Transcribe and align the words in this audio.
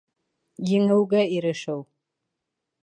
Еңеүгә 0.71 1.21
ирешеү 1.37 1.77